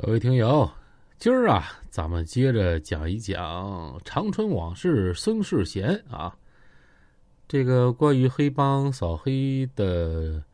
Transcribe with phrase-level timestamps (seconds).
[0.00, 0.70] 各位听友，
[1.18, 6.38] 今儿啊，咱们接着讲一讲长春往事孙世贤啊。
[7.48, 10.44] 这个关于黑帮扫黑的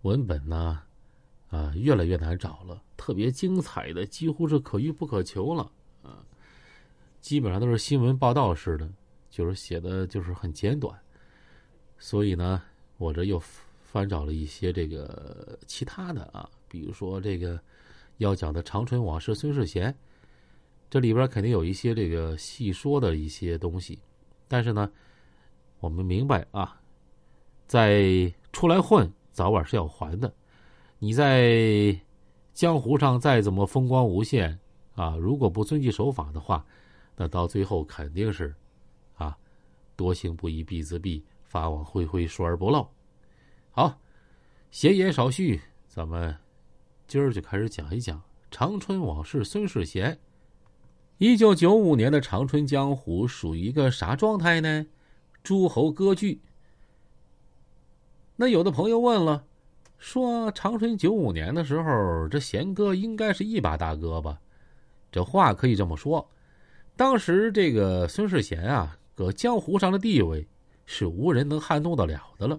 [0.00, 0.80] 文本呢，
[1.50, 2.82] 啊，越来越难找了。
[2.96, 5.70] 特别精彩的，几乎是可遇不可求了
[6.02, 6.24] 啊。
[7.20, 8.90] 基本上都是新闻报道式的，
[9.28, 10.98] 就是写的就是很简短。
[11.98, 12.62] 所以呢，
[12.96, 13.38] 我这又
[13.82, 17.60] 翻找了一些这个其他的啊，比如说这个。
[18.18, 19.94] 要讲的长春往事，孙世贤，
[20.88, 23.98] 这里边肯定有一些这个细说的一些东西，
[24.46, 24.90] 但是呢，
[25.80, 26.80] 我们明白啊，
[27.66, 30.32] 在出来混，早晚是要还的。
[30.98, 31.98] 你在
[32.52, 34.58] 江湖上再怎么风光无限
[34.94, 36.64] 啊，如果不遵纪守法的话，
[37.16, 38.54] 那到最后肯定是
[39.16, 39.36] 啊，
[39.96, 42.88] 多行不义必自毙，法网恢恢，疏而不漏。
[43.72, 43.98] 好，
[44.70, 46.43] 闲言少叙，咱们。
[47.06, 49.44] 今儿就开始讲一讲长春往事。
[49.44, 50.18] 孙世贤，
[51.18, 54.86] 一九九五年的长春江湖属于一个啥状态呢？
[55.42, 56.40] 诸侯割据。
[58.36, 59.44] 那有的朋友问了，
[59.98, 64.40] 说长春九五年的时候，这贤哥应该是一把大哥吧？
[65.12, 66.28] 这话可以这么说，
[66.96, 70.48] 当时这个孙世贤啊，搁江湖上的地位
[70.86, 72.58] 是无人能撼动得了的了。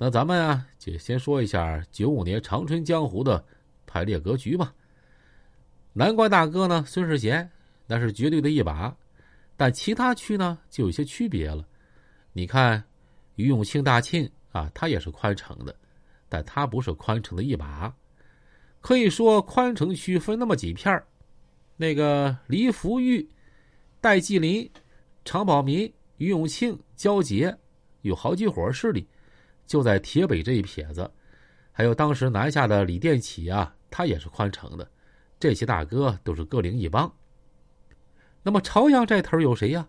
[0.00, 3.44] 那咱们啊，就先说一下九五年长春江湖的
[3.84, 4.72] 排列格局吧。
[5.92, 7.50] 南关大哥呢，孙世贤
[7.84, 8.96] 那是绝对的一把，
[9.56, 11.66] 但其他区呢就有些区别了。
[12.32, 12.84] 你看，
[13.34, 15.74] 于永庆大庆啊，他也是宽城的，
[16.28, 17.92] 但他不是宽城的一把。
[18.80, 21.02] 可以说，宽城区分那么几片
[21.76, 23.28] 那个黎福玉、
[24.00, 24.70] 戴季林、
[25.24, 27.58] 常宝民、于永庆、焦杰，
[28.02, 29.04] 有好几伙势力。
[29.68, 31.08] 就在铁北这一撇子，
[31.70, 34.90] 还有当时南下的李殿启啊，他也是宽城的，
[35.38, 37.12] 这些大哥都是各领一帮。
[38.42, 39.86] 那么朝阳这头有谁呀？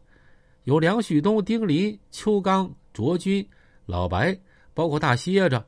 [0.65, 3.47] 有梁旭东、丁林、邱刚、卓军、
[3.85, 4.37] 老白，
[4.73, 5.63] 包括大蝎子，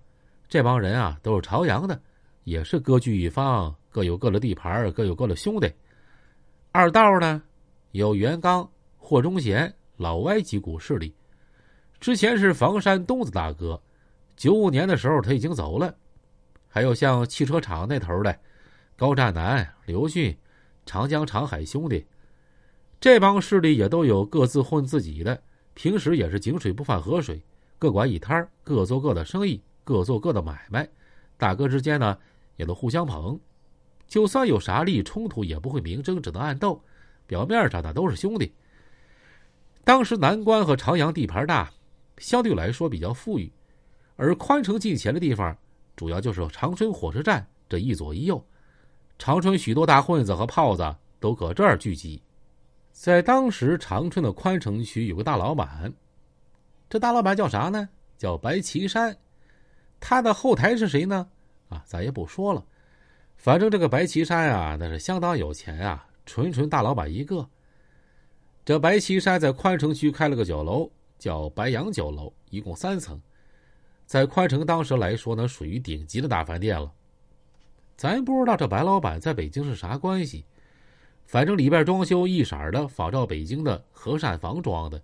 [0.49, 1.99] 这帮人啊都是朝阳的，
[2.43, 5.71] 也是各据一方，各有各的地盘，各有各的兄弟。
[6.73, 7.41] 二道呢，
[7.91, 11.15] 有袁刚、霍忠贤、老歪几股势力，
[12.01, 13.81] 之前是房山东子大哥。
[14.41, 15.95] 九五年的时候他已经走了，
[16.67, 18.39] 还有像汽车厂那头的
[18.97, 20.35] 高占南、刘迅、
[20.83, 22.03] 长江长海兄弟，
[22.99, 25.39] 这帮势力也都有各自混自己的，
[25.75, 27.39] 平时也是井水不犯河水，
[27.77, 30.89] 各管一摊各做各的生意，各做各的买卖。
[31.37, 32.17] 大哥之间呢，
[32.55, 33.39] 也都互相捧，
[34.07, 36.83] 就算有啥利益冲突，也不会明争，只能暗斗。
[37.27, 38.51] 表面上的都是兄弟。
[39.83, 41.71] 当时南关和朝阳地盘大，
[42.17, 43.53] 相对来说比较富裕。
[44.21, 45.57] 而宽城近前的地方，
[45.95, 48.45] 主要就是长春火车站这一左一右，
[49.17, 52.21] 长春许多大混子和炮子都搁这儿聚集。
[52.91, 55.91] 在当时，长春的宽城区有个大老板，
[56.87, 57.89] 这大老板叫啥呢？
[58.15, 59.17] 叫白旗山。
[59.99, 61.27] 他的后台是谁呢？
[61.69, 62.63] 啊，咱也不说了。
[63.37, 67.49] 反正这个白旗山啊，那是相当有钱啊，纯纯大老板一个。
[68.63, 73.19] 这白旗山在宽城区开了个酒楼，叫白杨酒楼，一共三层。
[74.11, 76.91] 在宽城当时来说呢，属于顶级的大饭店了。
[77.95, 80.43] 咱不知道这白老板在北京是啥关系，
[81.25, 85.01] 反正里边装修一色的仿照北京的和善房装的，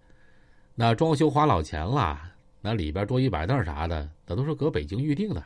[0.76, 2.20] 那装修花老钱了，
[2.60, 5.42] 那里边桌椅摆凳啥的，那都是搁北京预定的。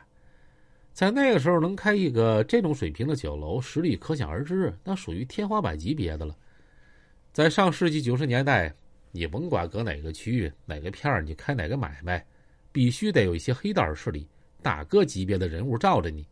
[0.92, 6.36] 在那个时候能开一个这种水平的酒楼，实力可想而知，那属于天花板级别的了。
[7.32, 8.74] 在上世纪九十年代，
[9.12, 12.26] 你甭管搁哪个区域、哪个片儿，你开哪个买卖。
[12.72, 14.26] 必须得有一些黑道势力、
[14.62, 16.26] 大哥级别的人物罩着你，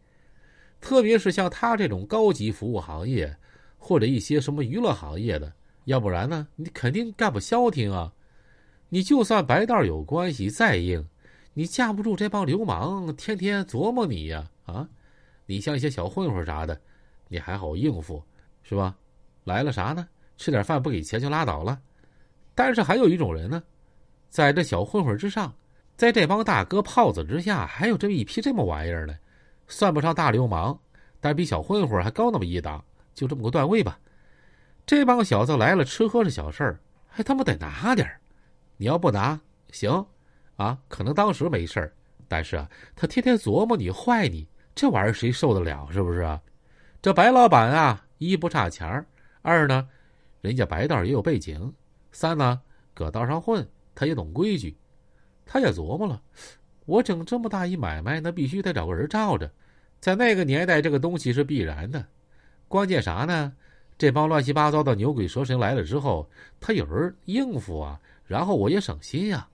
[0.81, 3.37] 特别是像他这种高级服务行业，
[3.79, 5.53] 或者一些什么娱乐行业的，
[5.85, 8.13] 要不然呢，你肯定干不消停啊！
[8.89, 11.07] 你就算白道有关系再硬，
[11.53, 14.51] 你架不住这帮流氓天天琢磨你呀！
[14.65, 14.89] 啊，
[15.47, 16.81] 你像一些小混混啥的，
[17.29, 18.23] 你还好应付，
[18.63, 18.97] 是吧？
[19.45, 20.09] 来了啥呢？
[20.37, 21.79] 吃点饭不给钱就拉倒了。
[22.55, 23.63] 但是还有一种人呢，
[24.31, 25.55] 在这小混混之上。
[26.01, 29.15] 在这帮大哥炮子之下，还有这么一批这么玩意儿呢，
[29.69, 30.81] 算不上大流氓，
[31.21, 32.83] 但比小混混还高那么一档，
[33.13, 34.01] 就这么个段位吧。
[34.87, 38.19] 这帮小子来了，吃喝是小事儿，还他妈得拿点儿
[38.79, 39.39] 你要不拿，
[39.73, 40.07] 行，
[40.57, 41.93] 啊，可能当时没事儿，
[42.27, 45.87] 但是啊，他天天琢磨你坏你，这玩意儿谁受得了？
[45.93, 46.41] 是不是啊？
[47.03, 49.05] 这白老板啊，一不差钱儿，
[49.43, 49.87] 二呢，
[50.41, 51.71] 人家白道也有背景，
[52.11, 52.59] 三呢，
[52.95, 54.75] 搁道上混，他也懂规矩。
[55.53, 56.23] 他也琢磨了，
[56.87, 59.51] 我整这么大一买卖，那必须得找个人罩着。
[59.99, 62.07] 在那个年代，这个东西是必然的。
[62.69, 63.53] 关键啥呢？
[63.99, 66.31] 这帮乱七八糟的牛鬼蛇神来了之后，
[66.61, 69.49] 他有人应付啊，然后我也省心呀。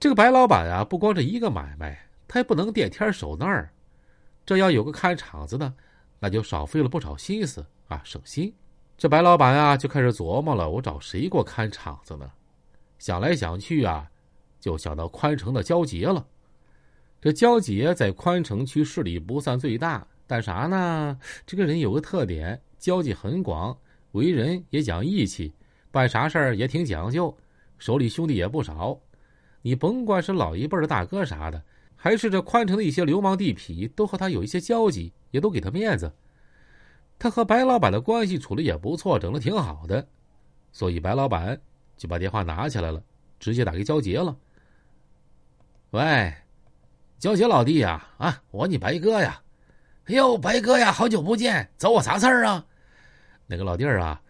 [0.00, 3.70] 这个白老板啊，不光这一个买卖，他也不能垫天守那儿。
[4.46, 5.70] 这要有个看场子的，
[6.18, 8.50] 那就少费了不少心思啊，省心。
[8.96, 12.30] 这白老板啊，就开始琢磨了：我找谁给我看场子呢？
[12.98, 14.10] 想来想去啊，
[14.64, 16.26] 就想到宽城的焦杰了。
[17.20, 21.18] 这焦杰在宽城区势力不算最大，但啥呢？
[21.44, 23.76] 这个人有个特点，交际很广，
[24.12, 25.52] 为人也讲义气，
[25.90, 27.36] 办啥事儿也挺讲究，
[27.76, 28.98] 手里兄弟也不少。
[29.60, 31.62] 你甭管是老一辈的大哥啥的，
[31.94, 36.10] 还是这宽城的一些流氓地痞，都和他有一些交集，也都给他面子。
[37.18, 40.08] 他和白老板的关系处的也不错，整的挺好的，
[40.72, 41.60] 所以白老板
[41.98, 43.02] 就把电话拿起来了，
[43.38, 44.34] 直接打给焦杰了。
[45.94, 46.34] 喂，
[47.20, 49.40] 焦杰老弟呀，啊，我你白哥呀，
[50.06, 52.64] 哎呦，白哥呀，好久不见，找我啥事儿啊？
[53.46, 54.20] 那个老弟儿啊，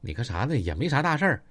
[0.00, 0.56] 你看啥呢？
[0.56, 1.42] 也没啥大事儿。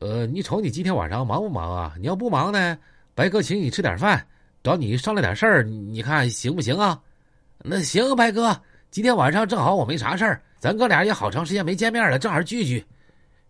[0.00, 1.94] 呃，你瞅你今天晚上忙不忙啊？
[2.00, 2.78] 你要不忙呢，
[3.14, 4.26] 白哥请你吃点饭，
[4.62, 6.98] 找你商量点事儿，你看行不行啊？
[7.58, 8.58] 那行，白哥。
[8.90, 12.82] 今天晚上正好我没啥事儿，咱哥俩也好长时间没见面了，正好聚聚。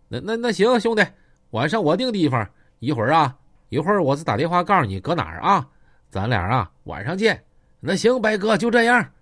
[0.09, 1.07] 那那那行，兄弟，
[1.51, 2.45] 晚上我定地方，
[2.81, 3.39] 一会儿啊，
[3.69, 5.69] 一会儿我再打电话告诉你搁哪儿啊，
[6.11, 7.45] 咱俩啊晚上见。
[7.81, 9.13] 那行，白哥就这样，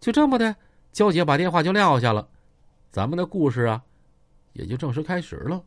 [0.00, 0.54] 就这么的，
[0.92, 2.28] 娇姐把电话就撂下了，
[2.90, 3.82] 咱们的故事啊，
[4.52, 5.62] 也就正式开始了。